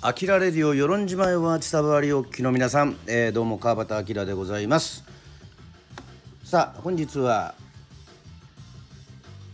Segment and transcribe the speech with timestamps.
[0.00, 5.02] アキラレディオ与論島へは伝わりおきの皆さん、えー、どうも川端明でございます。
[6.44, 7.56] さあ本日は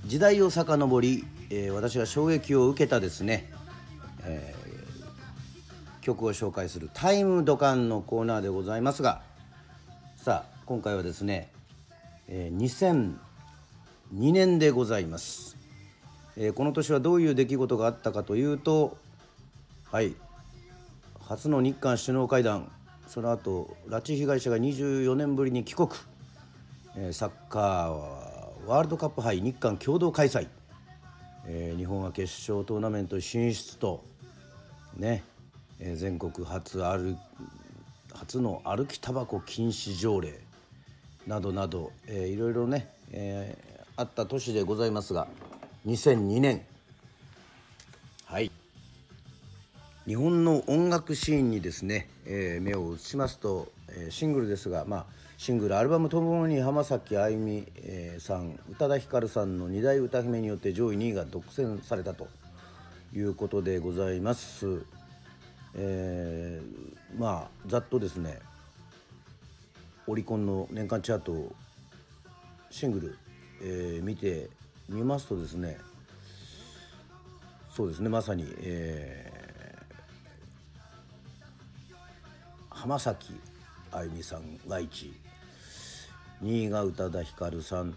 [0.04, 3.50] 時代を遡り、えー、私が衝撃を受けたですね、
[4.24, 9.22] えー、曲を紹介するタイムドカンのコーナーでございますが
[10.18, 11.50] さあ今回はですね、
[12.28, 13.16] えー、
[14.18, 15.56] 2002年でございます、
[16.36, 18.98] えー、この年はどういう出来事があったかというと
[19.90, 20.14] はい
[21.28, 22.70] 初の日韓首脳会談。
[23.06, 25.90] その後拉致被害者が24年ぶりに帰国、
[26.96, 30.48] えー、サッカーはワールドカップ杯日韓共同開催、
[31.46, 34.04] えー、日本は決勝トーナメント進出と。
[34.96, 35.24] ね、
[35.80, 37.16] え、全国初ある
[38.12, 40.40] 初の歩きタバコ禁止条例。
[41.26, 45.26] などなど、えー、いろいろね、えー、あった年でございますが
[45.86, 46.64] 2002年。
[48.26, 48.50] はい。
[50.06, 55.06] 日本の音楽シーンにですね、えー、目を移しますと、えー、シングルですが、まあ、
[55.38, 62.28] シングルアルバムともに浜崎あゆみ、えー、さん宇多田ヒカルさんの二大歌姫によって上位2位が独占されたと
[63.14, 64.84] いうことでございます。
[65.74, 68.40] えー、まあざっとですね
[70.06, 71.50] オリコンの年間チャート
[72.70, 73.18] シングル、
[73.62, 74.50] えー、見て
[74.86, 75.78] みますとですね
[77.74, 79.33] そうですねまさに、え
[82.84, 83.32] 浜崎
[83.92, 85.14] あゆみさんが1位。
[86.42, 87.94] 2位が宇多田ヒカルさん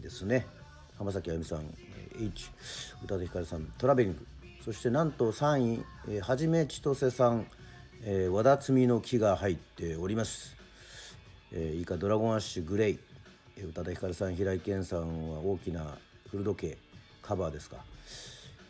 [0.00, 0.46] ですね。
[0.96, 1.66] 浜崎あゆみさん
[2.18, 2.50] H
[3.04, 4.26] 宇多田ヒカルさんトラベリング。
[4.64, 7.46] そしてなんと3位、えー、はじめ千歳さん、
[8.04, 10.56] えー、和田摘みの木が入っております、
[11.52, 12.98] えー、以下ドラゴンアッシュグレイ、
[13.58, 15.98] えー、宇多田ヒカルさん平井堅さんは大きな
[16.30, 16.78] 古時計
[17.20, 17.76] カバーですか、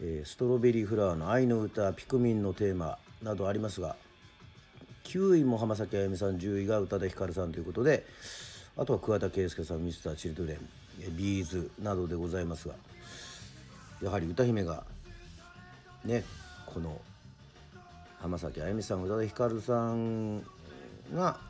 [0.00, 3.94] えー、ストロベリーフラワーの愛の歌ピクミンのテーマなどありますが
[5.08, 8.04] 9位も浜崎あゆみさん10位が宇多田ヒカルさんということで
[8.76, 12.74] あとは桑田佳祐さんミスターチルドレンビーズなどでございますが
[14.02, 14.84] やはり歌姫が
[16.04, 16.24] ね
[16.66, 17.00] この
[18.20, 20.42] 浜崎あゆみさん宇多田ヒカルさん
[21.14, 21.40] が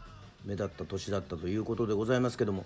[0.44, 2.64] 目立った年だったということでございますけども、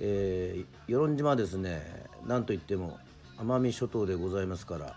[0.00, 1.82] えー、与論島はですね
[2.26, 2.98] なんといっても
[3.36, 4.96] 奄美諸島でございますから、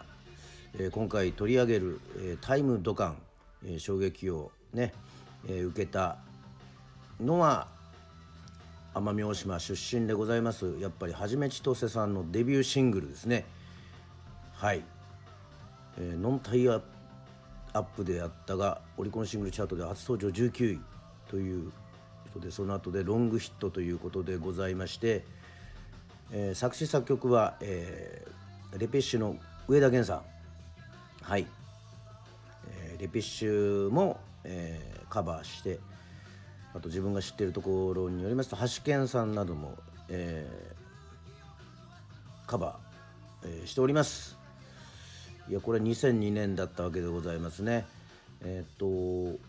[0.75, 3.17] えー、今回取り上げる、えー、タイムドカン、
[3.65, 4.93] えー、衝撃をね、
[5.47, 6.17] えー、受けた
[7.19, 7.67] のは
[8.93, 13.45] 奄美大島出身でございますやっぱりはじめ千歳さんのデビューシングルですね。
[14.53, 14.83] はい、
[15.97, 16.81] えー、ノンタイア
[17.71, 20.79] アップであったがオリコンシングルチャートで初登場19位
[21.29, 21.71] という
[22.33, 25.23] ことでその後でロングヒットということでございまして、
[26.31, 29.37] えー、作詞作曲は、えー、レペッシュの
[29.67, 30.21] 上田源さん。
[31.21, 31.45] はい、
[32.71, 35.79] えー、レペッシュもえー、カバーして
[36.73, 39.75] あと自分が知ってるところによりますと橋健さんなども、
[40.09, 44.37] えー、カバー、えー、しております。
[45.49, 47.85] いやこれ2002年だったわけでございますね。
[48.41, 49.39] えっと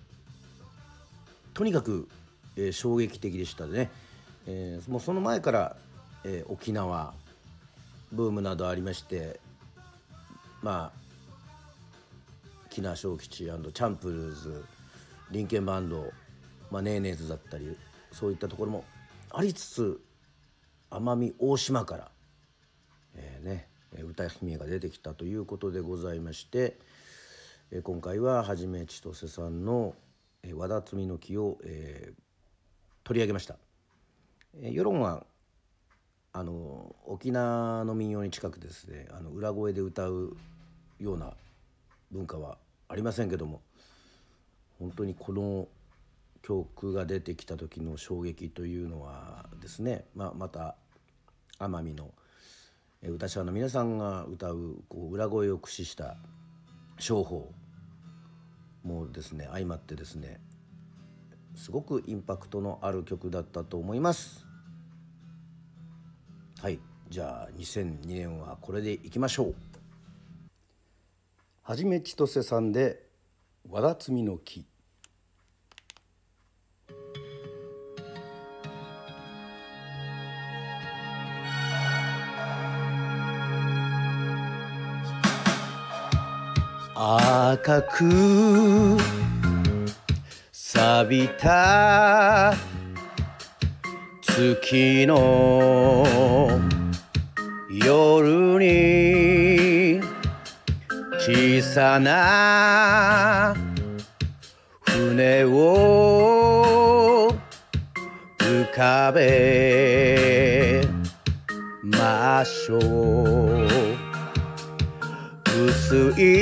[1.55, 2.09] とにかく、
[2.56, 3.91] えー、衝撃的でしたね、
[4.47, 5.77] えー、もうその前から、
[6.25, 7.12] えー、沖縄
[8.12, 9.41] ブームなどありまして
[10.62, 11.00] まあ
[12.71, 14.65] 木名小吉チャンプルーズ
[15.31, 16.13] リンケンバンド、
[16.71, 17.77] まあ、ネーネーズだったり
[18.13, 18.85] そういったところも
[19.31, 20.01] ありつつ
[20.91, 22.11] 奄美大島から、
[23.15, 23.69] えー、ね、
[24.03, 26.77] 歌姫が出てきたということでございまして、
[27.71, 29.95] え、今回ははじめ千歳さんの
[30.43, 32.21] 「え、和田摘の木を」えー、
[33.05, 33.57] 取り上げました。
[34.57, 35.25] えー、世論は
[36.33, 40.37] あの沖縄の民謡に近くですねあの裏声で歌う
[40.99, 41.35] ような
[42.13, 42.59] 文化は
[42.89, 43.63] ありませんけども
[44.81, 45.69] 本当にこの
[46.43, 50.75] 曲が出てきた時の衝撃というのはですね、まあ、また
[51.59, 52.10] 奄美の
[53.03, 56.16] 歌者の皆さんが歌うこう裏声を駆使した
[56.99, 57.53] 商法
[58.83, 60.41] もですね相まってですね
[61.54, 64.47] すごくインパクトのある曲だったと思います。
[66.63, 66.78] はい。
[67.09, 69.54] じゃあ2002年はこれでいきましょう。
[71.63, 73.03] はじめ千歳さんで
[73.69, 74.70] 和田摘みの木。
[87.03, 88.99] 赤く
[90.53, 92.53] 錆びた
[94.21, 96.61] 月の
[97.71, 100.03] 夜に
[101.19, 103.55] 小さな
[104.83, 107.35] 船を
[108.41, 110.83] 浮かべ
[111.83, 113.51] ましょう。
[115.67, 116.40] 薄い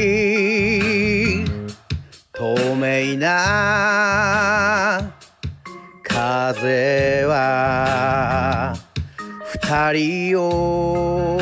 [9.51, 11.39] 二人を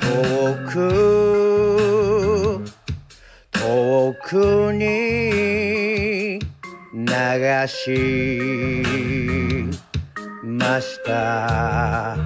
[0.00, 2.60] 遠く
[3.52, 6.40] 遠くに
[6.92, 7.06] 流
[7.68, 8.82] し
[10.42, 12.16] ました。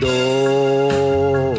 [0.00, 1.56] どこ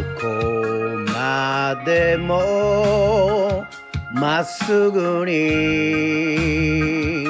[1.14, 3.66] までも
[4.14, 7.26] まっすぐに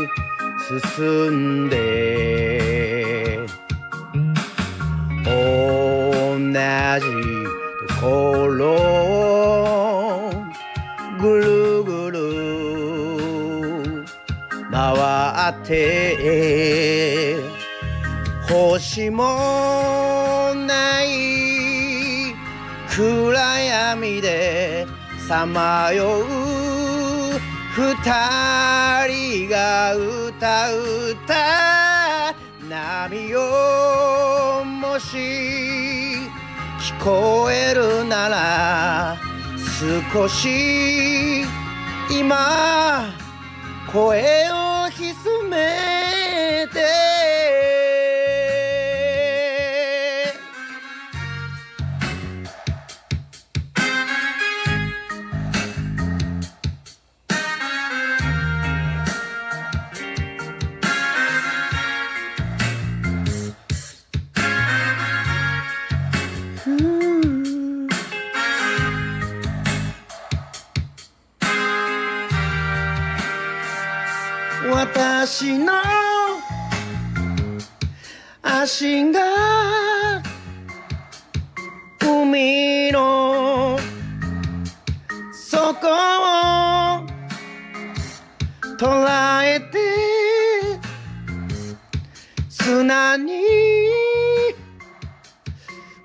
[0.67, 3.37] 進んで
[5.23, 5.29] 同
[6.39, 7.05] じ
[7.87, 10.33] ところを
[11.21, 12.17] ぐるぐる
[14.71, 17.35] 回って
[18.49, 22.33] 星もない
[22.89, 24.87] 暗闇で
[25.27, 26.44] さまよう
[27.77, 32.33] 二人が歌う歌
[32.69, 35.17] 波をもし
[36.79, 39.17] 聞こえるなら
[40.13, 41.43] 少し
[42.09, 43.09] 今
[43.91, 45.34] 声を潜
[75.37, 75.73] 私の
[78.41, 80.23] 足が
[81.99, 83.77] 海の
[85.33, 87.05] 底を
[88.79, 90.79] 捉えて
[92.47, 93.43] 砂に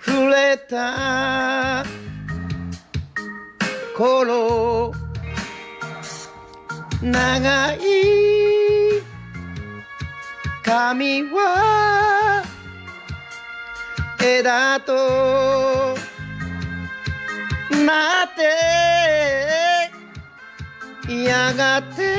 [0.05, 1.85] 触れた
[3.97, 4.93] 頃
[7.01, 8.40] 長い
[10.63, 12.45] 髪は
[14.23, 15.97] 枝と
[17.85, 18.43] なって
[21.13, 22.17] やがて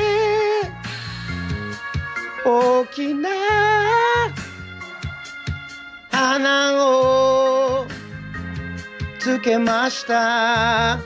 [2.44, 3.30] 大きな
[6.10, 7.86] 花を
[9.18, 10.98] つけました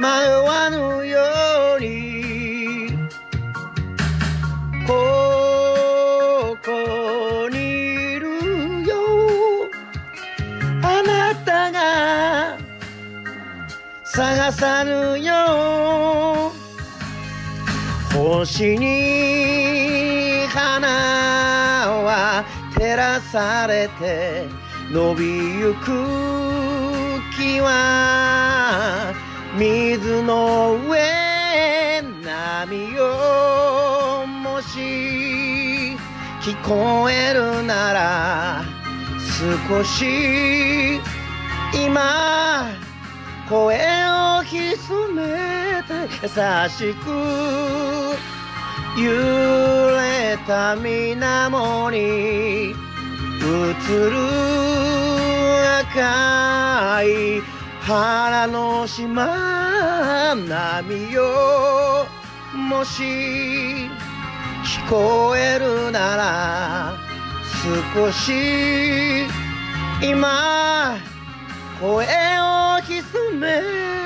[0.00, 1.20] 迷わぬよ
[1.76, 2.90] うに。
[4.86, 7.58] ここに
[8.16, 8.96] いるよ。
[10.82, 12.56] あなたが
[14.02, 16.50] 探さぬよ。
[18.14, 20.88] 星に花
[22.06, 24.46] は照らされて
[24.90, 25.24] 伸び
[25.58, 25.92] ゆく
[27.36, 29.12] 木は
[29.58, 34.26] 水の上波よ。
[34.26, 35.96] もし
[36.40, 38.62] 聞こえるなら
[39.68, 41.00] 少し
[41.74, 42.68] 今
[43.48, 46.28] 声を潜めて優
[46.68, 47.08] しく
[49.00, 49.10] 揺
[49.96, 51.96] れた水面に
[52.70, 52.74] 映
[54.10, 54.12] る
[55.80, 57.59] 赤い
[57.92, 62.06] 腹の島波よ。
[62.54, 66.94] もし聞こえるなら
[67.96, 69.26] 少し
[70.00, 70.98] 今
[71.80, 73.99] 声を潜め。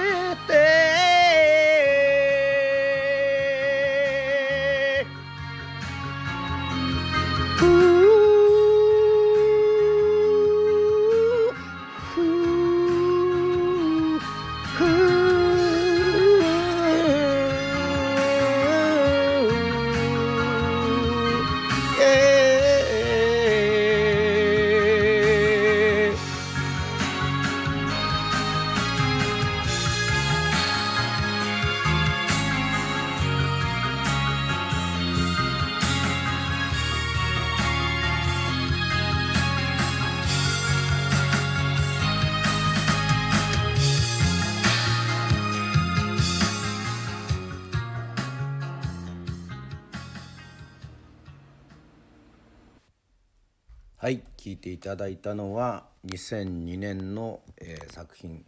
[54.05, 58.45] はい聴いていただいたのは2002年の、えー、作品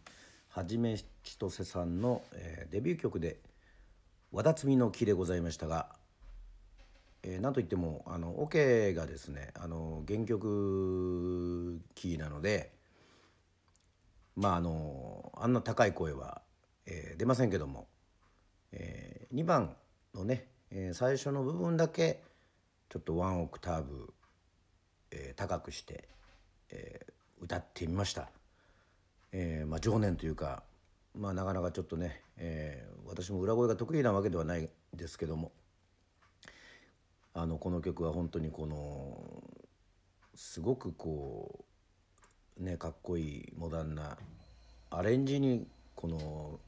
[0.50, 3.38] はじめ千歳さんの、えー、デビュー曲で
[4.30, 5.96] 「和田摘みの木」でございましたが、
[7.22, 12.70] えー、なんといってもあのオ、ケがですねあの原曲キーなので
[14.34, 16.42] まああのあんな高い声は、
[16.84, 17.86] えー、出ませんけども、
[18.72, 19.74] えー、2番
[20.14, 22.20] のね、えー、最初の部分だけ
[22.90, 24.12] ちょっとワンオクターブ
[25.16, 26.04] えー、高くして、
[26.70, 28.28] えー、歌ってみました、
[29.32, 30.62] えーまあ、情念というか、
[31.18, 35.52] まあ、なかなかちょっとね、えー、私も裏声が得意なわけではないですけども
[37.34, 39.42] あのこの曲は本当にこの
[40.34, 41.64] すごくこ
[42.60, 44.16] うねかっこいいモダンな
[44.90, 46.58] アレンジにこの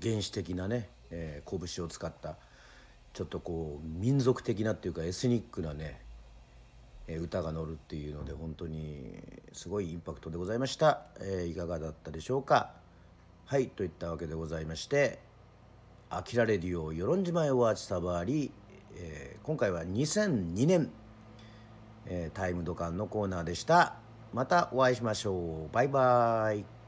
[0.00, 2.36] 原始的なね、えー、拳を使った
[3.12, 6.00] ちょっとこう民族的なっていうかエスニックなね
[7.08, 9.14] 歌が乗るっていうので本当に
[9.52, 12.70] すごいインパクトでございました、えー、いかがだったでしょうか。
[13.44, 15.18] はいといったわけでございまして
[16.08, 18.50] 「あきられるよう与論島へおあちさばり」
[18.96, 20.90] えー、今回は2002年、
[22.06, 23.96] えー、タイムドカンのコーナーでした。
[24.32, 25.74] またお会いしましょう。
[25.74, 26.81] バイバイ。